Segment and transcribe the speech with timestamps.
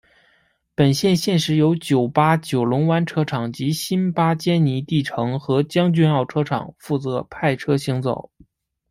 [0.73, 8.31] 本线现时由九巴九龙湾车厂及新巴坚尼地城和将军澳车厂负责派车行走。